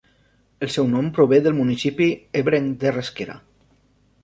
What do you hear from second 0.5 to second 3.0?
El seu nom prové del municipi ebrenc de